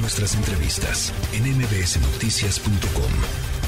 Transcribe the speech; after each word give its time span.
Nuestras 0.00 0.36
entrevistas 0.36 1.12
en 1.34 1.42
mbsnoticias.com. 1.58 3.12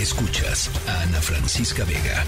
Escuchas 0.00 0.70
a 0.86 1.02
Ana 1.02 1.18
Francisca 1.20 1.82
Vega. 1.84 2.22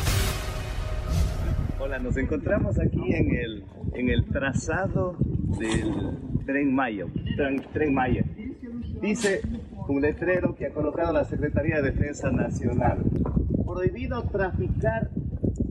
Hola, 1.79 2.01
nos 2.01 2.17
encontramos 2.17 2.81
aquí 2.81 3.15
en 3.15 3.33
el, 3.33 3.65
en 3.95 4.09
el 4.09 4.25
trazado 4.27 5.17
del 5.57 6.19
tren 6.45 6.75
Maya. 6.75 7.07
Tren, 7.73 7.95
Maya. 7.95 8.25
Dice 9.01 9.41
un 9.87 10.03
letrero 10.03 10.57
que 10.57 10.67
ha 10.67 10.71
colocado 10.73 11.13
la 11.13 11.25
Secretaría 11.25 11.81
de 11.81 11.93
Defensa 11.93 12.33
Nacional. 12.33 13.05
Prohibido 13.65 14.25
traficar. 14.25 15.11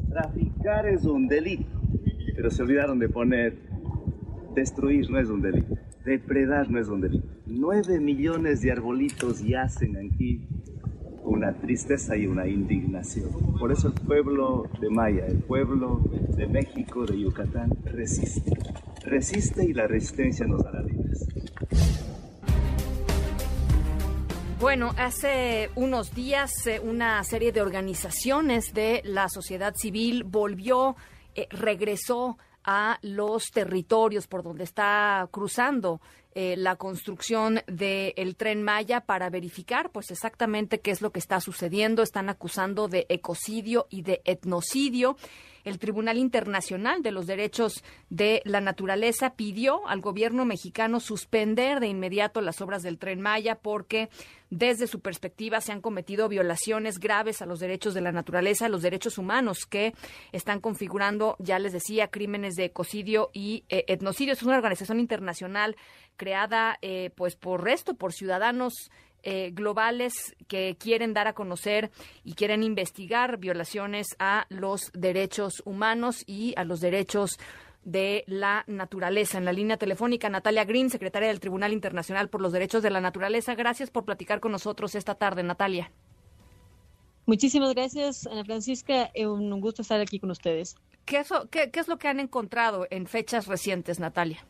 Traficar 0.10 0.88
es 0.88 1.04
un 1.04 1.28
delito. 1.28 1.82
Pero 2.34 2.50
se 2.50 2.64
olvidaron 2.64 2.98
de 2.98 3.10
poner 3.10 3.58
destruir 4.56 5.10
no 5.10 5.20
es 5.20 5.28
un 5.28 5.42
delito. 5.42 5.76
Depredar 6.06 6.70
no 6.70 6.80
es 6.80 6.88
un 6.88 7.02
delito. 7.02 7.41
Nueve 7.62 8.00
millones 8.00 8.62
de 8.62 8.72
arbolitos 8.72 9.44
yacen 9.44 9.96
aquí 9.96 10.42
una 11.22 11.54
tristeza 11.54 12.18
y 12.18 12.26
una 12.26 12.48
indignación. 12.48 13.30
Por 13.60 13.72
eso 13.72 13.90
el 13.90 13.94
pueblo 13.94 14.68
de 14.80 14.90
Maya, 14.90 15.28
el 15.28 15.44
pueblo 15.44 16.02
de 16.36 16.48
México, 16.48 17.06
de 17.06 17.20
Yucatán, 17.20 17.70
resiste. 17.86 18.52
Resiste 19.04 19.64
y 19.64 19.74
la 19.74 19.86
resistencia 19.86 20.48
nos 20.48 20.64
dará 20.64 20.82
libres. 20.82 21.28
Bueno, 24.60 24.96
hace 24.98 25.70
unos 25.76 26.16
días 26.16 26.66
eh, 26.66 26.80
una 26.80 27.24
serie 27.24 27.52
de 27.52 27.62
organizaciones 27.62 28.74
de 28.74 29.04
la 29.06 29.30
sociedad 29.30 29.76
civil 29.76 30.24
volvió, 30.24 30.96
eh, 31.36 31.48
regresó 31.52 32.40
a 32.64 33.00
los 33.02 33.52
territorios 33.52 34.28
por 34.28 34.44
donde 34.44 34.64
está 34.64 35.28
cruzando 35.32 36.02
eh, 36.34 36.56
la 36.58 36.78
construcción 36.78 37.62
del 37.68 38.36
tren 38.38 38.64
Maya 38.64 39.02
para 39.02 39.30
verificar 39.30 39.92
pues 39.92 40.12
exactamente 40.12 40.80
qué 40.80 40.92
es 40.92 41.02
lo 41.02 41.12
que 41.12 41.20
está 41.20 41.42
sucediendo. 41.42 42.04
Están 42.04 42.30
acusando 42.30 42.88
de 42.88 43.06
ecocidio 43.10 43.88
y 43.90 44.04
de 44.04 44.22
etnocidio. 44.24 45.18
El 45.64 45.80
Tribunal 45.80 46.18
Internacional 46.18 47.02
de 47.02 47.12
los 47.12 47.28
Derechos 47.28 47.84
de 48.10 48.42
la 48.46 48.62
Naturaleza 48.62 49.36
pidió 49.36 49.88
al 49.88 50.02
gobierno 50.02 50.46
mexicano 50.46 51.00
suspender 51.00 51.80
de 51.80 51.88
inmediato 51.88 52.42
las 52.42 52.62
obras 52.62 52.84
del 52.84 52.98
tren 52.98 53.22
Maya 53.22 53.56
porque 53.56 54.10
desde 54.50 54.86
su 54.86 55.00
perspectiva 55.00 55.62
se 55.62 55.72
han 55.72 55.82
cometido 55.82 56.28
violaciones 56.28 57.00
graves 57.00 57.42
a 57.42 57.46
los 57.46 57.60
derechos 57.60 57.94
de 57.94 58.02
la 58.02 58.12
naturaleza, 58.12 58.66
a 58.66 58.70
los 58.70 58.82
derechos 58.82 59.18
humanos 59.18 59.66
que 59.66 59.94
están 60.34 60.60
configurando, 60.60 61.38
ya 61.40 61.58
les 61.58 61.72
decía, 61.72 62.10
crímenes 62.10 62.56
de 62.56 62.66
ecocidio 62.66 63.30
y 63.34 63.64
eh, 63.70 63.86
etnocidio. 63.88 64.34
Es 64.34 64.44
una 64.44 64.58
organización 64.58 65.00
internacional 65.00 65.78
creada 66.18 66.78
eh, 66.82 67.12
pues 67.16 67.36
por 67.36 67.64
resto, 67.64 67.96
por 67.96 68.12
ciudadanos 68.14 68.92
eh, 69.24 69.52
globales 69.54 70.36
que 70.48 70.76
quieren 70.80 71.14
dar 71.14 71.28
a 71.28 71.34
conocer 71.34 71.92
y 72.24 72.34
quieren 72.34 72.64
investigar 72.64 73.38
violaciones 73.38 74.08
a 74.20 74.46
los 74.50 74.92
derechos 74.94 75.62
humanos 75.66 76.24
y 76.26 76.54
a 76.58 76.64
los 76.64 76.80
derechos 76.80 77.38
de 77.84 78.24
la 78.28 78.64
naturaleza. 78.68 79.38
En 79.38 79.46
la 79.46 79.54
línea 79.54 79.78
telefónica, 79.78 80.30
Natalia 80.30 80.66
Green, 80.66 80.90
secretaria 80.90 81.28
del 81.30 81.40
Tribunal 81.40 81.74
Internacional 81.74 82.30
por 82.30 82.42
los 82.42 82.52
Derechos 82.52 82.84
de 82.84 82.90
la 82.90 83.02
Naturaleza. 83.02 83.56
Gracias 83.56 83.90
por 83.90 84.06
platicar 84.06 84.40
con 84.40 84.52
nosotros 84.52 84.96
esta 84.96 85.16
tarde, 85.16 85.44
Natalia. 85.44 85.92
Muchísimas 87.26 87.74
gracias, 87.74 88.28
Ana 88.28 88.44
Francisca. 88.44 89.12
Es 89.14 89.28
un 89.28 89.62
gusto 89.62 89.84
estar 89.84 90.02
aquí 90.02 90.20
con 90.20 90.32
ustedes. 90.32 90.76
¿Qué 91.06 91.20
es, 91.20 91.30
qué 91.50 91.72
es 91.74 91.88
lo 91.88 91.98
que 91.98 92.08
han 92.08 92.20
encontrado 92.20 92.88
en 92.90 93.08
fechas 93.08 93.48
recientes, 93.48 94.00
Natalia? 94.00 94.46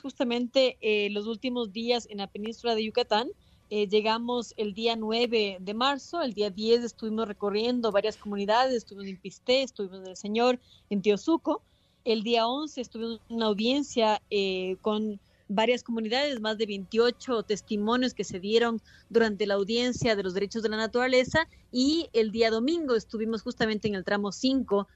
Justamente 0.00 0.76
eh, 0.80 1.10
los 1.10 1.26
últimos 1.26 1.72
días 1.72 2.06
en 2.10 2.18
la 2.18 2.26
península 2.26 2.74
de 2.74 2.84
Yucatán. 2.84 3.28
Eh, 3.70 3.86
llegamos 3.88 4.54
el 4.56 4.74
día 4.74 4.96
9 4.96 5.58
de 5.60 5.74
marzo, 5.74 6.22
el 6.22 6.32
día 6.32 6.50
10 6.50 6.84
estuvimos 6.84 7.26
recorriendo 7.26 7.92
varias 7.92 8.16
comunidades, 8.16 8.74
estuvimos 8.74 9.08
en 9.08 9.16
Pisté, 9.18 9.62
estuvimos 9.62 10.00
en 10.00 10.06
El 10.08 10.16
Señor, 10.16 10.60
en 10.90 11.02
Teosuco. 11.02 11.62
El 12.04 12.22
día 12.22 12.46
11 12.46 12.80
estuvimos 12.80 13.20
en 13.28 13.36
una 13.36 13.46
audiencia 13.46 14.20
eh, 14.30 14.76
con 14.82 15.18
varias 15.48 15.82
comunidades, 15.82 16.40
más 16.40 16.56
de 16.56 16.66
28 16.66 17.42
testimonios 17.42 18.14
que 18.14 18.24
se 18.24 18.40
dieron 18.40 18.80
durante 19.10 19.46
la 19.46 19.54
audiencia 19.54 20.16
de 20.16 20.22
los 20.22 20.34
derechos 20.34 20.62
de 20.62 20.68
la 20.70 20.76
naturaleza 20.76 21.46
y 21.70 22.08
el 22.12 22.30
día 22.30 22.50
domingo 22.50 22.94
estuvimos 22.94 23.42
justamente 23.42 23.88
en 23.88 23.94
el 23.94 24.04
tramo 24.04 24.32
5 24.32 24.88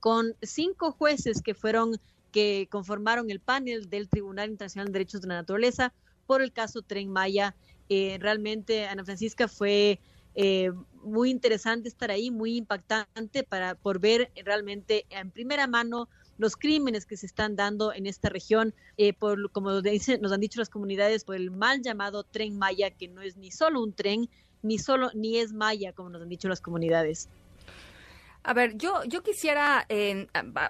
con 0.00 0.34
cinco 0.40 0.92
jueces 0.92 1.42
que 1.42 1.52
fueron 1.52 2.00
que 2.34 2.66
conformaron 2.68 3.30
el 3.30 3.38
panel 3.38 3.88
del 3.88 4.08
Tribunal 4.08 4.50
Internacional 4.50 4.88
de 4.88 4.92
Derechos 4.94 5.20
de 5.20 5.28
la 5.28 5.36
Naturaleza 5.36 5.92
por 6.26 6.42
el 6.42 6.52
caso 6.52 6.82
Tren 6.82 7.08
Maya. 7.08 7.54
Eh, 7.88 8.18
realmente, 8.20 8.86
Ana 8.86 9.04
Francisca, 9.04 9.46
fue 9.46 10.00
eh, 10.34 10.72
muy 11.04 11.30
interesante 11.30 11.88
estar 11.88 12.10
ahí, 12.10 12.32
muy 12.32 12.56
impactante 12.56 13.44
para 13.44 13.76
por 13.76 14.00
ver 14.00 14.32
realmente 14.44 15.06
en 15.10 15.30
primera 15.30 15.68
mano 15.68 16.08
los 16.36 16.56
crímenes 16.56 17.06
que 17.06 17.16
se 17.16 17.26
están 17.26 17.54
dando 17.54 17.92
en 17.92 18.06
esta 18.06 18.30
región, 18.30 18.74
eh, 18.96 19.12
por 19.12 19.52
como 19.52 19.80
dicen, 19.80 20.20
nos 20.20 20.32
han 20.32 20.40
dicho 20.40 20.58
las 20.58 20.70
comunidades, 20.70 21.22
por 21.22 21.36
el 21.36 21.52
mal 21.52 21.82
llamado 21.82 22.24
tren 22.24 22.58
Maya, 22.58 22.90
que 22.90 23.06
no 23.06 23.22
es 23.22 23.36
ni 23.36 23.52
solo 23.52 23.80
un 23.80 23.92
tren, 23.92 24.28
ni 24.60 24.80
solo 24.80 25.12
ni 25.14 25.38
es 25.38 25.52
Maya, 25.52 25.92
como 25.92 26.10
nos 26.10 26.22
han 26.22 26.28
dicho 26.28 26.48
las 26.48 26.60
comunidades. 26.60 27.28
A 28.46 28.52
ver, 28.52 28.76
yo, 28.76 29.02
yo 29.04 29.22
quisiera 29.22 29.86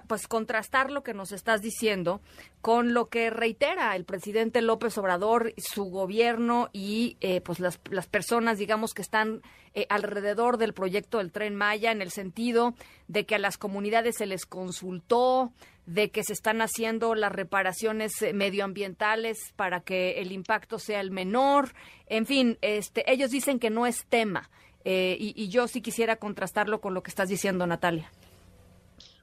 pues 0.07 0.27
contrastar 0.27 0.91
lo 0.91 1.03
que 1.03 1.13
nos 1.13 1.33
estás 1.33 1.61
diciendo 1.61 2.21
con 2.61 2.93
lo 2.93 3.09
que 3.09 3.29
reitera 3.29 3.95
el 3.97 4.05
presidente 4.05 4.61
López 4.61 4.97
Obrador, 4.97 5.53
su 5.57 5.83
gobierno 5.83 6.69
y 6.71 7.17
eh, 7.19 7.41
pues 7.41 7.59
las, 7.59 7.81
las, 7.91 8.07
personas, 8.07 8.57
digamos, 8.57 8.93
que 8.93 9.01
están 9.01 9.41
eh, 9.73 9.85
alrededor 9.89 10.57
del 10.57 10.73
proyecto 10.73 11.17
del 11.17 11.33
tren 11.33 11.53
Maya, 11.53 11.91
en 11.91 12.01
el 12.01 12.11
sentido 12.11 12.73
de 13.09 13.25
que 13.25 13.35
a 13.35 13.39
las 13.39 13.57
comunidades 13.57 14.15
se 14.17 14.25
les 14.25 14.45
consultó, 14.45 15.51
de 15.85 16.09
que 16.11 16.23
se 16.23 16.33
están 16.33 16.61
haciendo 16.61 17.13
las 17.13 17.31
reparaciones 17.31 18.21
eh, 18.21 18.31
medioambientales 18.33 19.37
para 19.55 19.81
que 19.81 20.21
el 20.21 20.31
impacto 20.31 20.79
sea 20.79 21.01
el 21.01 21.11
menor. 21.11 21.73
En 22.07 22.25
fin, 22.25 22.57
este, 22.61 23.11
ellos 23.11 23.31
dicen 23.31 23.59
que 23.59 23.69
no 23.69 23.85
es 23.85 24.05
tema. 24.07 24.49
Eh, 24.85 25.17
y, 25.19 25.49
yo 25.49 25.67
sí 25.67 25.81
quisiera 25.81 26.17
contrastarlo 26.17 26.79
con 26.79 26.93
lo 26.93 27.01
que 27.01 27.09
estás 27.09 27.27
diciendo, 27.27 27.65
Natalia. 27.65 28.11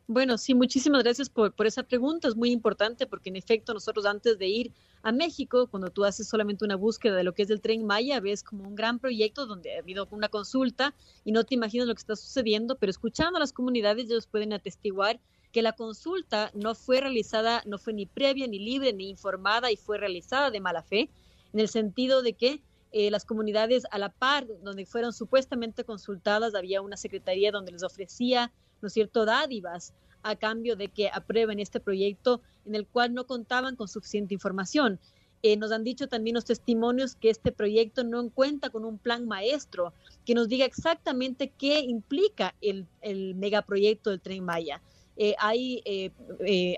Bueno, 0.09 0.37
sí, 0.37 0.55
muchísimas 0.55 1.05
gracias 1.05 1.31
por, 1.31 1.53
por, 1.53 1.67
esa 1.67 1.85
pregunta. 1.85 2.27
Es 2.27 2.35
muy 2.35 2.51
importante 2.51 3.07
porque 3.07 3.31
en 3.31 3.37
efecto 3.37 3.73
nosotros 3.73 4.05
antes 4.05 4.37
de 4.39 4.49
ir 4.49 4.73
a 5.05 5.13
México, 5.13 5.69
cuando 5.69 5.91
tú 5.91 6.05
haces 6.05 6.29
solamente 6.29 6.65
una 6.65 6.75
búsqueda 6.75 7.15
de 7.15 7.23
lo 7.23 7.33
que 7.33 7.43
es 7.43 7.51
el 7.51 7.61
tren 7.61 7.87
Maya, 7.87 8.19
ves 8.19 8.43
como 8.43 8.67
un 8.67 8.75
gran 8.75 8.99
proyecto 8.99 9.47
donde 9.47 9.77
ha 9.77 9.79
habido 9.79 10.09
una 10.11 10.29
consulta 10.29 10.95
y 11.25 11.31
no 11.31 11.45
te 11.45 11.55
imaginas 11.55 11.87
lo 11.87 11.95
que 11.95 12.01
está 12.01 12.17
sucediendo, 12.17 12.77
pero 12.77 12.91
escuchando 12.91 13.37
a 13.37 13.41
las 13.41 13.53
comunidades 13.53 14.07
ellos 14.07 14.27
pueden 14.27 14.53
atestiguar 14.53 15.21
que 15.53 15.63
la 15.63 15.73
consulta 15.73 16.51
no 16.55 16.75
fue 16.75 17.01
realizada, 17.01 17.63
no 17.67 17.79
fue 17.79 17.93
ni 17.93 18.07
previa, 18.07 18.49
ni 18.49 18.59
libre, 18.59 18.93
ni 18.93 19.11
informada 19.11 19.71
y 19.71 19.77
fue 19.77 19.99
realizada 19.99 20.51
de 20.51 20.61
mala 20.61 20.83
fe, 20.83 21.11
en 21.53 21.61
el 21.61 21.69
sentido 21.69 22.23
de 22.23 22.33
que 22.33 22.63
eh, 22.95 23.11
las 23.11 23.25
comunidades 23.25 23.85
a 23.91 23.99
la 23.99 24.11
par, 24.11 24.47
donde 24.63 24.85
fueron 24.85 25.15
supuestamente 25.15 25.83
consultadas, 25.83 26.55
había 26.55 26.83
una 26.83 26.99
secretaría 26.99 27.51
donde 27.51 27.73
les 27.73 27.83
ofrecía, 27.83 28.53
¿no 28.83 28.89
es 28.89 28.93
cierto?, 28.93 29.25
dádivas 29.25 29.95
a 30.23 30.37
cambio 30.37 30.77
de 30.77 30.89
que 30.89 31.09
aprueben 31.09 31.59
este 31.59 31.81
proyecto 31.81 32.43
en 32.67 32.75
el 32.75 32.87
cual 32.87 33.15
no 33.15 33.27
contaban 33.27 33.77
con 33.77 33.89
suficiente 33.89 34.35
información. 34.35 35.01
Eh, 35.43 35.57
nos 35.57 35.73
han 35.73 35.85
dicho 35.85 36.07
también 36.07 36.35
los 36.35 36.45
testimonios 36.45 37.17
que 37.17 37.31
este 37.31 37.51
proyecto 37.51 38.05
no 38.05 38.29
cuenta 38.29 38.69
con 38.69 38.85
un 38.85 38.99
plan 38.99 39.27
maestro 39.27 39.95
que 40.27 40.35
nos 40.35 40.49
diga 40.49 40.67
exactamente 40.67 41.51
qué 41.57 41.81
implica 41.81 42.55
el, 42.61 42.87
el 43.01 43.35
megaproyecto 43.35 44.11
del 44.11 44.21
tren 44.21 44.45
Maya. 44.45 44.83
Eh, 45.17 45.35
hay 45.39 45.83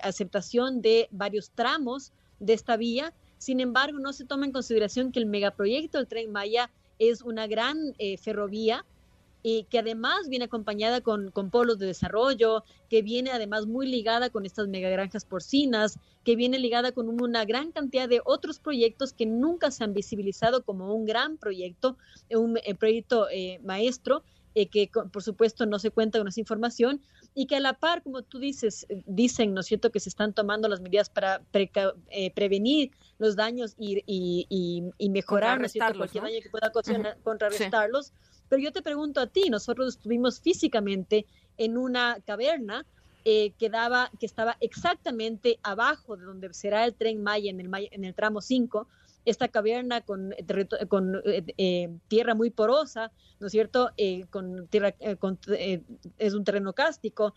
aceptación 0.01 0.81
de 0.81 1.09
varios 1.11 1.51
tramos 1.51 2.13
de 2.39 2.53
esta 2.53 2.77
vía, 2.77 3.13
sin 3.45 3.61
embargo, 3.61 3.99
no 3.99 4.15
se 4.15 4.25
toma 4.25 4.47
en 4.47 4.53
consideración 4.53 5.13
que 5.13 5.19
el 5.19 5.27
megaproyecto 5.27 5.99
del 5.99 6.07
tren 6.07 6.33
Maya 6.33 6.71
es 6.99 7.21
una 7.21 7.47
gran 7.47 7.77
eh, 7.99 8.17
ferrovía 8.17 8.87
y 9.43 9.65
que 9.65 9.81
además 9.81 10.31
viene 10.31 10.47
acompañada 10.47 11.03
con, 11.03 11.31
polos 11.51 11.79
de 11.79 11.85
desarrollo, 11.85 12.65
que 12.89 13.03
viene 13.03 13.33
además 13.33 13.67
muy 13.67 13.87
ligada 13.87 14.31
con 14.31 14.47
estas 14.47 14.69
megagranjas 14.69 15.27
porcinas, 15.27 15.99
que 16.25 16.37
viene 16.37 16.59
ligada 16.59 16.93
con 16.93 17.21
una 17.21 17.45
gran 17.45 17.71
cantidad 17.71 18.09
de 18.09 18.23
otros 18.25 18.61
proyectos 18.61 19.13
que 19.13 19.27
nunca 19.27 19.71
se 19.71 19.85
han 19.85 19.93
visibilizado 19.93 20.63
como 20.63 20.95
un 20.95 21.05
gran 21.05 21.37
proyecto, 21.37 21.99
un 22.31 22.57
eh, 22.65 22.75
proyecto 22.75 23.29
eh, 23.31 23.61
maestro, 23.63 24.23
que 24.55 24.91
por 25.13 25.23
supuesto 25.23 25.67
no 25.67 25.79
se 25.79 25.91
cuenta 25.91 26.19
con 26.19 26.29
esa 26.29 26.41
información 26.41 27.01
y 27.35 27.47
que 27.47 27.57
a 27.57 27.61
la 27.61 27.73
par, 27.73 28.03
como 28.03 28.23
tú 28.23 28.39
dices, 28.39 28.87
dicen, 29.07 29.53
¿no 29.53 29.61
es 29.61 29.67
cierto?, 29.67 29.91
que 29.91 30.01
se 30.01 30.09
están 30.09 30.33
tomando 30.33 30.69
las 30.69 30.81
medidas 30.81 31.11
para 31.11 31.43
prevenir 32.35 32.93
los 33.19 33.35
daños 33.35 33.75
y, 33.77 34.03
y, 34.07 34.47
y, 34.97 35.11
mejorar 35.11 35.59
cualquier 35.97 36.23
daño 36.23 36.41
que 36.43 36.51
pueda 36.51 36.71
contrarrestarlos. 37.23 38.13
Pero 38.49 38.63
yo 38.63 38.73
te 38.73 38.83
pregunto 38.83 39.21
a 39.21 39.27
ti, 39.27 39.51
nosotros 39.51 39.97
estuvimos 39.97 40.41
físicamente 40.41 41.27
en 41.57 41.77
una 41.77 42.19
caverna 42.25 42.87
eh, 43.27 43.53
quedaba, 43.59 44.11
que 44.21 44.27
estaba 44.27 44.59
exactamente 44.61 45.59
abajo 45.63 46.15
de 46.15 46.27
donde 46.27 46.53
será 46.53 46.85
el 46.85 46.95
tren 46.95 47.23
Maya 47.23 47.51
en 47.51 47.59
el, 47.59 47.71
en 47.91 48.05
el 48.05 48.15
tramo 48.15 48.43
5, 48.43 48.87
esta 49.25 49.49
caverna 49.49 50.01
con, 50.03 50.35
con 50.89 51.21
eh, 51.25 51.91
tierra 52.09 52.35
muy 52.35 52.51
porosa, 52.51 53.13
¿no 53.41 53.47
es 53.47 53.53
cierto? 53.53 53.91
con 54.31 54.67
tierra, 54.69 54.95
es 56.19 56.35
un 56.35 56.45
terreno 56.45 56.73
cástico, 56.73 57.35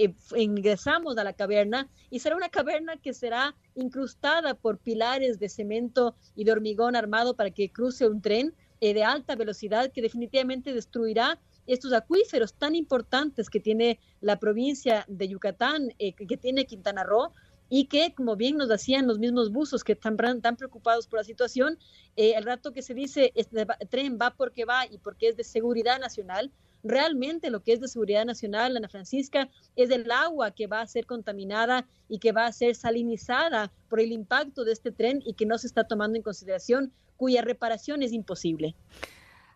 eh, 0.00 0.14
ingresamos 0.36 1.18
a 1.18 1.24
la 1.24 1.32
caverna 1.32 1.88
y 2.08 2.20
será 2.20 2.36
una 2.36 2.50
caverna 2.50 2.98
que 2.98 3.12
será 3.12 3.56
incrustada 3.74 4.54
por 4.54 4.78
pilares 4.78 5.40
de 5.40 5.48
cemento 5.48 6.14
y 6.36 6.44
de 6.44 6.52
hormigón 6.52 6.94
armado 6.94 7.34
para 7.34 7.50
que 7.50 7.72
cruce 7.72 8.06
un 8.06 8.22
tren 8.22 8.54
eh, 8.80 8.94
de 8.94 9.02
alta 9.02 9.34
velocidad 9.34 9.90
que 9.90 10.00
definitivamente 10.00 10.72
destruirá 10.72 11.40
estos 11.66 11.92
acuíferos 11.92 12.54
tan 12.54 12.76
importantes 12.76 13.50
que 13.50 13.58
tiene 13.58 13.98
la 14.20 14.38
provincia 14.38 15.04
de 15.08 15.26
Yucatán, 15.26 15.92
eh, 15.98 16.12
que 16.12 16.36
tiene 16.36 16.64
Quintana 16.64 17.02
Roo, 17.02 17.32
y 17.68 17.86
que, 17.86 18.14
como 18.14 18.36
bien 18.36 18.56
nos 18.56 18.68
decían 18.68 19.06
los 19.06 19.18
mismos 19.18 19.50
buzos 19.50 19.84
que 19.84 19.92
están 19.92 20.16
tan 20.16 20.56
preocupados 20.56 21.06
por 21.06 21.18
la 21.18 21.24
situación, 21.24 21.78
el 22.16 22.44
rato 22.44 22.72
que 22.72 22.82
se 22.82 22.94
dice 22.94 23.32
este 23.34 23.66
tren 23.88 24.18
va 24.20 24.30
porque 24.30 24.64
va 24.64 24.86
y 24.86 24.98
porque 24.98 25.28
es 25.28 25.36
de 25.36 25.44
seguridad 25.44 26.00
nacional, 26.00 26.50
realmente 26.82 27.50
lo 27.50 27.62
que 27.62 27.72
es 27.72 27.80
de 27.80 27.88
seguridad 27.88 28.24
nacional, 28.24 28.76
Ana 28.76 28.88
Francisca, 28.88 29.48
es 29.76 29.90
el 29.90 30.10
agua 30.10 30.50
que 30.52 30.66
va 30.66 30.80
a 30.80 30.86
ser 30.86 31.06
contaminada 31.06 31.86
y 32.08 32.18
que 32.18 32.32
va 32.32 32.46
a 32.46 32.52
ser 32.52 32.74
salinizada 32.74 33.72
por 33.88 34.00
el 34.00 34.12
impacto 34.12 34.64
de 34.64 34.72
este 34.72 34.92
tren 34.92 35.22
y 35.24 35.34
que 35.34 35.46
no 35.46 35.58
se 35.58 35.66
está 35.66 35.84
tomando 35.84 36.16
en 36.16 36.22
consideración, 36.22 36.92
cuya 37.16 37.42
reparación 37.42 38.02
es 38.02 38.12
imposible. 38.12 38.74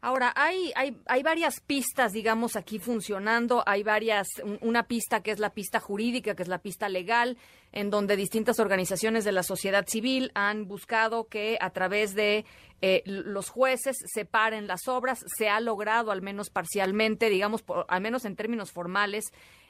Ahora, 0.04 0.32
hay, 0.34 0.72
hay, 0.74 0.96
hay 1.06 1.22
varias 1.22 1.60
pistas, 1.60 2.12
digamos, 2.12 2.56
aquí 2.56 2.80
funcionando. 2.80 3.62
Hay 3.66 3.84
varias, 3.84 4.26
una 4.60 4.88
pista 4.88 5.22
que 5.22 5.30
es 5.30 5.38
la 5.38 5.50
pista 5.50 5.78
jurídica, 5.78 6.34
que 6.34 6.42
es 6.42 6.48
la 6.48 6.58
pista 6.58 6.88
legal, 6.88 7.38
en 7.70 7.88
donde 7.88 8.16
distintas 8.16 8.58
organizaciones 8.58 9.24
de 9.24 9.30
la 9.30 9.44
sociedad 9.44 9.86
civil 9.86 10.32
han 10.34 10.66
buscado 10.66 11.28
que 11.28 11.56
a 11.60 11.70
través 11.70 12.16
de 12.16 12.44
eh, 12.80 13.04
los 13.06 13.48
jueces 13.48 13.96
separen 14.12 14.66
las 14.66 14.88
obras. 14.88 15.24
Se 15.38 15.48
ha 15.48 15.60
logrado, 15.60 16.10
al 16.10 16.20
menos 16.20 16.50
parcialmente, 16.50 17.30
digamos, 17.30 17.62
al 17.86 18.00
menos 18.00 18.24
en 18.24 18.34
términos 18.34 18.72
formales, 18.72 19.26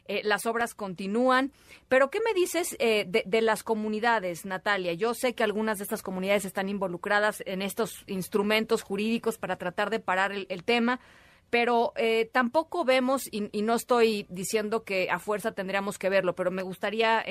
eh, 0.06 0.22
las 0.24 0.46
obras 0.46 0.74
continúan. 0.74 1.52
Pero, 1.88 2.10
¿qué 2.10 2.20
me 2.20 2.34
dices 2.34 2.76
eh, 2.78 3.06
de, 3.06 3.42
las 3.42 3.62
comunidades, 3.62 4.44
Natalia? 4.44 4.94
Yo 4.94 5.14
sé 5.14 5.34
que 5.34 5.44
algunas 5.44 5.78
de 5.78 5.84
estas 5.84 6.02
comunidades 6.02 6.44
están 6.44 6.68
involucradas 6.68 7.42
en 7.46 7.62
estos 7.62 8.04
instrumentos 8.06 8.82
jurídicos 8.82 9.38
para 9.38 9.56
tratar 9.56 9.90
de 9.90 10.00
parar 10.00 10.32
el, 10.32 10.64
tema, 10.64 11.00
pero 11.50 11.92
eh, 11.96 12.30
tampoco 12.32 12.84
vemos, 12.84 13.22
y, 13.30 13.62
no 13.62 13.74
estoy 13.74 14.26
diciendo 14.28 14.84
que 14.84 15.08
a 15.10 15.18
fuerza 15.18 15.52
tendríamos 15.52 15.98
que 15.98 16.08
verlo, 16.08 16.34
pero 16.34 16.50
me 16.50 16.62
gustaría, 16.62 17.24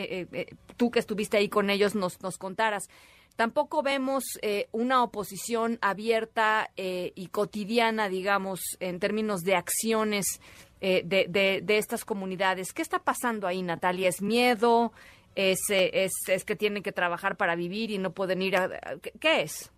tú 0.77 0.91
que 0.91 0.99
estuviste 0.99 1.37
ahí 1.37 1.49
con 1.49 1.69
ellos, 1.69 1.95
nos, 1.95 2.21
nos 2.21 2.37
contaras. 2.37 2.89
Tampoco 3.35 3.81
vemos 3.81 4.23
una 4.71 5.03
oposición 5.03 5.79
abierta 5.81 6.69
y 6.75 7.27
cotidiana, 7.27 8.09
digamos, 8.09 8.61
en 8.79 8.99
términos 8.99 9.41
de 9.41 9.55
acciones 9.55 10.39
eh, 10.81 11.03
de, 11.05 11.61
de, 11.63 11.77
estas 11.77 12.03
comunidades. 12.03 12.73
¿Qué 12.73 12.81
está 12.81 12.99
pasando 12.99 13.45
ahí, 13.47 13.61
Natalia? 13.61 14.09
¿Es 14.09 14.21
miedo? 14.21 14.91
¿Es, 15.35 15.69
eh, 15.69 15.91
es, 15.93 16.11
es 16.27 16.43
que 16.43 16.55
tienen 16.55 16.81
que 16.81 16.91
trabajar 16.91 17.37
para 17.37 17.55
vivir 17.55 17.91
y 17.91 17.99
no 17.99 18.13
pueden 18.13 18.41
ir 18.41 18.57
a... 18.57 18.69
¿Qué 19.19 19.41
es? 19.43 19.71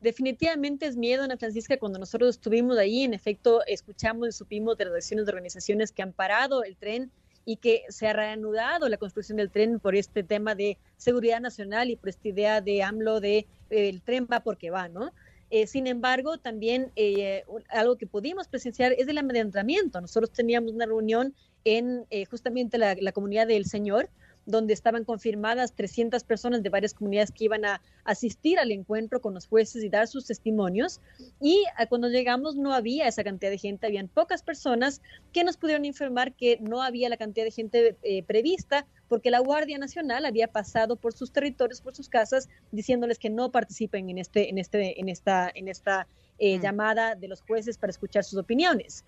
Definitivamente 0.00 0.86
es 0.86 0.96
miedo, 0.96 1.24
Ana 1.24 1.36
Francisca. 1.36 1.76
Cuando 1.76 1.98
nosotros 1.98 2.36
estuvimos 2.36 2.78
ahí, 2.78 3.02
en 3.02 3.14
efecto, 3.14 3.62
escuchamos 3.66 4.28
y 4.28 4.32
supimos 4.32 4.78
de 4.78 4.86
las 4.86 4.94
acciones 4.94 5.26
de 5.26 5.32
organizaciones 5.32 5.92
que 5.92 6.02
han 6.02 6.12
parado 6.12 6.62
el 6.62 6.76
tren 6.76 7.10
y 7.44 7.56
que 7.56 7.82
se 7.88 8.06
ha 8.06 8.12
reanudado 8.12 8.88
la 8.88 8.96
construcción 8.96 9.38
del 9.38 9.50
tren 9.50 9.80
por 9.80 9.96
este 9.96 10.22
tema 10.22 10.54
de 10.54 10.78
seguridad 10.96 11.40
nacional 11.40 11.90
y 11.90 11.96
por 11.96 12.10
esta 12.10 12.28
idea 12.28 12.60
de 12.60 12.82
AMLO 12.82 13.20
de 13.20 13.38
eh, 13.38 13.88
el 13.88 14.02
tren 14.02 14.28
va 14.30 14.40
porque 14.40 14.70
va, 14.70 14.88
¿no? 14.88 15.12
Eh, 15.50 15.66
sin 15.66 15.88
embargo, 15.88 16.38
también 16.38 16.92
eh, 16.94 17.44
algo 17.68 17.96
que 17.96 18.06
pudimos 18.06 18.46
presenciar 18.46 18.92
es 18.92 19.08
el 19.08 19.18
amedrentamiento. 19.18 20.00
Nosotros 20.00 20.30
teníamos 20.32 20.72
una 20.72 20.86
reunión 20.86 21.34
en 21.64 22.06
eh, 22.10 22.24
justamente 22.24 22.78
la, 22.78 22.94
la, 22.94 23.12
comunidad 23.12 23.48
del 23.48 23.66
Señor, 23.66 24.08
donde 24.46 24.72
estaban 24.72 25.04
confirmadas 25.04 25.74
300 25.74 26.24
personas 26.24 26.62
de 26.62 26.68
varias 26.68 26.94
comunidades 26.94 27.30
que 27.30 27.44
iban 27.44 27.64
a 27.64 27.80
asistir 28.04 28.58
al 28.58 28.72
encuentro 28.72 29.20
con 29.20 29.34
los 29.34 29.46
jueces 29.46 29.84
y 29.84 29.88
dar 29.88 30.08
sus 30.08 30.26
testimonios. 30.26 31.00
Y 31.40 31.64
cuando 31.88 32.08
llegamos 32.08 32.56
no 32.56 32.72
había 32.72 33.06
esa 33.06 33.24
cantidad 33.24 33.50
de 33.50 33.58
gente, 33.58 33.86
habían 33.86 34.08
pocas 34.08 34.42
personas 34.42 35.00
que 35.32 35.44
nos 35.44 35.56
pudieron 35.56 35.84
informar 35.84 36.32
que 36.34 36.58
no 36.60 36.82
había 36.82 37.08
la 37.08 37.16
cantidad 37.16 37.44
de 37.44 37.50
gente 37.50 37.96
prevista 38.26 38.86
porque 39.10 39.32
la 39.32 39.40
Guardia 39.40 39.76
Nacional 39.76 40.24
había 40.24 40.46
pasado 40.46 40.94
por 40.94 41.12
sus 41.12 41.32
territorios, 41.32 41.80
por 41.80 41.96
sus 41.96 42.08
casas, 42.08 42.48
diciéndoles 42.70 43.18
que 43.18 43.28
no 43.28 43.50
participen 43.50 44.08
en, 44.08 44.18
este, 44.18 44.48
en, 44.48 44.56
este, 44.56 45.00
en 45.00 45.08
esta, 45.08 45.50
en 45.52 45.66
esta 45.66 46.06
eh, 46.38 46.58
mm. 46.58 46.62
llamada 46.62 47.14
de 47.16 47.26
los 47.26 47.42
jueces 47.42 47.76
para 47.76 47.90
escuchar 47.90 48.22
sus 48.22 48.38
opiniones. 48.38 49.04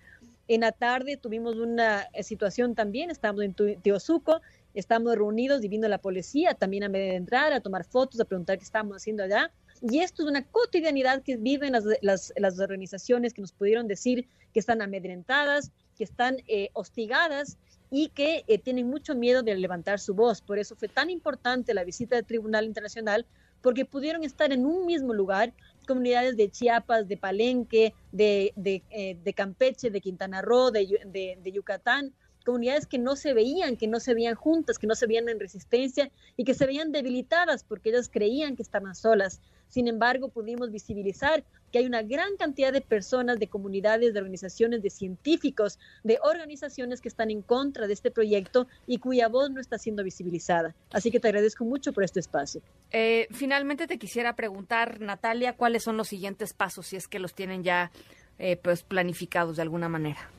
En 0.47 0.61
la 0.61 0.71
tarde 0.71 1.17
tuvimos 1.17 1.55
una 1.55 2.07
eh, 2.13 2.23
situación 2.23 2.75
también, 2.75 3.09
estábamos 3.09 3.43
en 3.43 3.53
Teosuco, 3.81 4.41
estamos 4.73 5.15
reunidos 5.15 5.63
y 5.63 5.69
la 5.77 5.97
policía 5.97 6.53
también 6.53 6.83
a 6.83 6.97
entrar, 6.97 7.53
a 7.53 7.61
tomar 7.61 7.85
fotos, 7.85 8.19
a 8.19 8.25
preguntar 8.25 8.57
qué 8.57 8.63
estábamos 8.63 8.97
haciendo 8.97 9.23
allá. 9.23 9.51
Y 9.81 9.99
esto 9.99 10.23
es 10.23 10.29
una 10.29 10.43
cotidianidad 10.45 11.23
que 11.23 11.37
viven 11.37 11.73
las, 11.73 11.83
las, 12.01 12.33
las 12.35 12.59
organizaciones 12.59 13.33
que 13.33 13.41
nos 13.41 13.51
pudieron 13.51 13.87
decir 13.87 14.27
que 14.53 14.59
están 14.59 14.81
amedrentadas, 14.81 15.71
que 15.97 16.03
están 16.03 16.37
eh, 16.47 16.69
hostigadas 16.73 17.57
y 17.89 18.09
que 18.09 18.43
eh, 18.47 18.57
tienen 18.57 18.87
mucho 18.89 19.15
miedo 19.15 19.43
de 19.43 19.55
levantar 19.55 19.99
su 19.99 20.13
voz. 20.13 20.41
Por 20.41 20.57
eso 20.57 20.75
fue 20.75 20.87
tan 20.87 21.09
importante 21.09 21.73
la 21.73 21.83
visita 21.83 22.15
del 22.15 22.25
Tribunal 22.25 22.65
Internacional, 22.65 23.25
porque 23.61 23.85
pudieron 23.85 24.23
estar 24.23 24.51
en 24.51 24.65
un 24.65 24.85
mismo 24.85 25.13
lugar 25.13 25.53
comunidades 25.83 26.37
de 26.37 26.49
Chiapas, 26.49 27.07
de 27.07 27.17
Palenque, 27.17 27.93
de, 28.11 28.53
eh, 28.91 29.33
Campeche, 29.33 29.89
de 29.89 30.01
Quintana 30.01 30.41
Roo, 30.41 30.71
de, 30.71 31.01
de 31.05 31.51
Yucatán, 31.51 32.13
comunidades 32.43 32.85
que 32.85 32.99
no 32.99 33.15
se 33.15 33.33
veían, 33.33 33.77
que 33.77 33.87
no 33.87 33.99
se 33.99 34.13
veían 34.13 34.35
juntas, 34.35 34.77
que 34.77 34.87
no 34.87 34.95
se 34.95 35.07
veían 35.07 35.29
en 35.29 35.39
resistencia 35.39 36.11
y 36.37 36.43
que 36.43 36.53
se 36.53 36.65
veían 36.65 36.91
debilitadas 36.91 37.63
porque 37.63 37.89
ellas 37.89 38.09
creían 38.11 38.55
que 38.55 38.63
estaban 38.63 38.95
solas. 38.95 39.41
Sin 39.73 39.87
embargo, 39.87 40.29
pudimos 40.29 40.69
visibilizar 40.69 41.43
que 41.71 41.79
hay 41.79 41.87
una 41.87 42.03
gran 42.03 42.37
cantidad 42.37 42.71
de 42.71 42.81
personas, 42.81 43.39
de 43.39 43.47
comunidades, 43.47 44.13
de 44.13 44.19
organizaciones, 44.19 44.83
de 44.83 44.91
científicos, 44.91 45.79
de 46.03 46.19
organizaciones 46.21 47.01
que 47.01 47.09
están 47.09 47.31
en 47.31 47.41
contra 47.41 47.87
de 47.87 47.93
este 47.93 48.11
proyecto 48.11 48.67
y 48.85 48.99
cuya 48.99 49.29
voz 49.29 49.49
no 49.49 49.59
está 49.59 49.79
siendo 49.79 50.03
visibilizada. 50.03 50.75
Así 50.91 51.09
que 51.09 51.19
te 51.19 51.27
agradezco 51.27 51.65
mucho 51.65 51.91
por 51.91 52.03
este 52.03 52.19
espacio. 52.19 52.61
Eh, 52.91 53.25
finalmente 53.31 53.87
te 53.87 53.97
quisiera 53.97 54.35
preguntar, 54.35 55.01
Natalia, 55.01 55.53
cuáles 55.53 55.81
son 55.81 55.97
los 55.97 56.07
siguientes 56.07 56.53
pasos, 56.53 56.85
si 56.85 56.95
es 56.95 57.07
que 57.07 57.17
los 57.17 57.33
tienen 57.33 57.63
ya 57.63 57.91
eh, 58.37 58.57
pues 58.57 58.83
planificados 58.83 59.55
de 59.55 59.63
alguna 59.63 59.89
manera. 59.89 60.29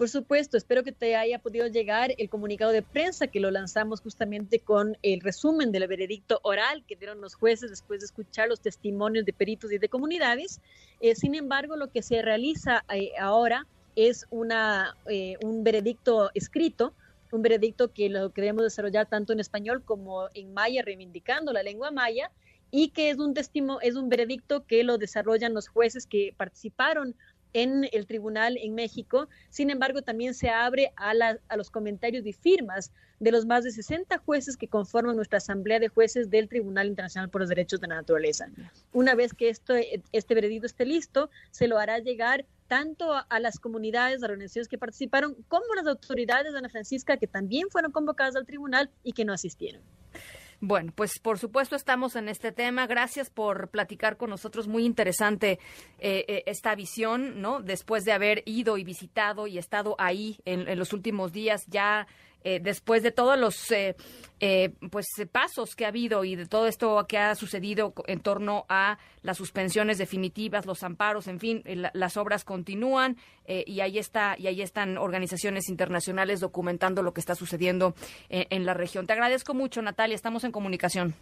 Por 0.00 0.08
supuesto, 0.08 0.56
espero 0.56 0.82
que 0.82 0.92
te 0.92 1.14
haya 1.14 1.38
podido 1.40 1.66
llegar 1.66 2.14
el 2.16 2.30
comunicado 2.30 2.72
de 2.72 2.80
prensa 2.80 3.26
que 3.26 3.38
lo 3.38 3.50
lanzamos 3.50 4.00
justamente 4.00 4.58
con 4.58 4.96
el 5.02 5.20
resumen 5.20 5.72
del 5.72 5.86
veredicto 5.88 6.40
oral 6.42 6.82
que 6.88 6.96
dieron 6.96 7.20
los 7.20 7.34
jueces 7.34 7.68
después 7.68 8.00
de 8.00 8.06
escuchar 8.06 8.48
los 8.48 8.62
testimonios 8.62 9.26
de 9.26 9.34
peritos 9.34 9.70
y 9.72 9.76
de 9.76 9.90
comunidades. 9.90 10.62
Eh, 11.00 11.14
sin 11.16 11.34
embargo, 11.34 11.76
lo 11.76 11.90
que 11.90 12.00
se 12.00 12.22
realiza 12.22 12.82
eh, 12.90 13.12
ahora 13.20 13.66
es 13.94 14.24
una, 14.30 14.96
eh, 15.04 15.36
un 15.42 15.64
veredicto 15.64 16.30
escrito, 16.32 16.94
un 17.30 17.42
veredicto 17.42 17.92
que 17.92 18.08
lo 18.08 18.32
queremos 18.32 18.62
desarrollar 18.62 19.06
tanto 19.06 19.34
en 19.34 19.40
español 19.40 19.84
como 19.84 20.30
en 20.32 20.54
maya, 20.54 20.80
reivindicando 20.80 21.52
la 21.52 21.62
lengua 21.62 21.90
maya, 21.90 22.30
y 22.70 22.88
que 22.88 23.10
es 23.10 23.18
un, 23.18 23.34
es 23.36 23.96
un 23.96 24.08
veredicto 24.08 24.64
que 24.64 24.82
lo 24.82 24.96
desarrollan 24.96 25.52
los 25.52 25.68
jueces 25.68 26.06
que 26.06 26.32
participaron 26.38 27.14
en 27.52 27.88
el 27.92 28.06
tribunal 28.06 28.56
en 28.58 28.74
México. 28.74 29.28
Sin 29.48 29.70
embargo, 29.70 30.02
también 30.02 30.34
se 30.34 30.50
abre 30.50 30.92
a, 30.96 31.12
a, 31.48 31.56
los 31.56 31.70
comentarios 31.70 32.26
y 32.26 32.32
firmas 32.32 32.92
de 33.18 33.32
los 33.32 33.46
más 33.46 33.64
de 33.64 33.70
60 33.70 34.18
jueces 34.18 34.56
que 34.56 34.68
conforman 34.68 35.16
nuestra 35.16 35.38
Asamblea 35.38 35.78
de 35.78 35.88
Jueces 35.88 36.30
del 36.30 36.48
Tribunal 36.48 36.86
Internacional 36.86 37.28
por 37.28 37.42
los 37.42 37.48
Derechos 37.48 37.80
de 37.80 37.88
la 37.88 37.96
Naturaleza. 37.96 38.48
Una 38.92 39.14
vez 39.14 39.34
que 39.34 39.48
esto, 39.48 39.74
este 40.12 40.34
veredicto 40.34 40.66
esté 40.66 40.86
listo, 40.86 41.30
se 41.50 41.68
lo 41.68 41.78
hará 41.78 41.98
llegar 41.98 42.46
tanto 42.66 43.12
a, 43.12 43.40
las 43.40 43.58
comunidades, 43.58 44.18
a 44.18 44.20
las 44.20 44.30
organizaciones 44.30 44.68
que 44.68 44.78
participaron, 44.78 45.34
como 45.48 45.64
a 45.72 45.76
las 45.76 45.88
autoridades 45.88 46.52
de 46.52 46.58
Ana 46.58 46.68
Francisca 46.68 47.16
que 47.16 47.26
también 47.26 47.68
fueron 47.68 47.90
convocadas 47.90 48.36
al 48.36 48.46
tribunal 48.46 48.90
y 49.02 49.12
que 49.12 49.24
no 49.24 49.32
asistieron. 49.32 49.82
Bueno, 50.62 50.92
pues 50.94 51.18
por 51.18 51.38
supuesto 51.38 51.74
estamos 51.74 52.16
en 52.16 52.28
este 52.28 52.52
tema. 52.52 52.86
Gracias 52.86 53.30
por 53.30 53.70
platicar 53.70 54.18
con 54.18 54.28
nosotros. 54.28 54.68
Muy 54.68 54.84
interesante 54.84 55.58
eh, 55.98 56.24
eh, 56.28 56.42
esta 56.44 56.74
visión, 56.74 57.40
¿no? 57.40 57.62
Después 57.62 58.04
de 58.04 58.12
haber 58.12 58.42
ido 58.44 58.76
y 58.76 58.84
visitado 58.84 59.46
y 59.46 59.56
estado 59.56 59.96
ahí 59.98 60.38
en, 60.44 60.78
los 60.78 60.92
últimos 60.92 61.32
días, 61.32 61.64
ya 61.66 62.06
después 62.44 63.02
de 63.02 63.10
todos 63.12 63.38
los 63.38 63.66
pues 64.90 65.06
pasos 65.30 65.74
que 65.76 65.84
ha 65.84 65.88
habido 65.88 66.24
y 66.24 66.36
de 66.36 66.46
todo 66.46 66.66
esto 66.66 67.06
que 67.06 67.18
ha 67.18 67.34
sucedido 67.34 67.92
en 68.06 68.20
torno 68.20 68.64
a 68.68 68.98
las 69.22 69.36
suspensiones 69.36 69.98
definitivas, 69.98 70.64
los 70.66 70.82
amparos, 70.82 71.26
en 71.26 71.38
fin, 71.38 71.62
las 71.92 72.16
obras 72.16 72.44
continúan 72.44 73.16
y 73.46 73.80
ahí 73.80 73.98
está 73.98 74.36
y 74.38 74.46
ahí 74.46 74.62
están 74.62 74.96
organizaciones 74.96 75.68
internacionales 75.68 76.40
documentando 76.40 77.02
lo 77.02 77.12
que 77.12 77.20
está 77.20 77.34
sucediendo 77.34 77.94
en 78.28 78.64
la 78.64 78.74
región. 78.74 79.06
Te 79.06 79.12
agradezco 79.12 79.54
mucho, 79.54 79.82
Natalia. 79.82 80.14
Estamos 80.14 80.44
en 80.44 80.52
comunicación. 80.52 81.14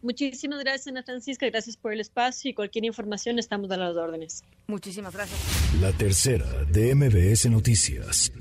Muchísimas 0.00 0.58
gracias, 0.64 0.88
Ana 0.88 1.04
Francisca. 1.04 1.46
Gracias 1.48 1.76
por 1.76 1.92
el 1.92 2.00
espacio 2.00 2.50
y 2.50 2.54
cualquier 2.54 2.84
información 2.86 3.38
estamos 3.38 3.70
a 3.70 3.76
las 3.76 3.94
órdenes. 3.94 4.42
Muchísimas 4.66 5.14
gracias. 5.14 5.38
La 5.80 5.92
tercera 5.92 6.46
de 6.64 6.92
MBS 6.94 7.48
Noticias. 7.48 8.32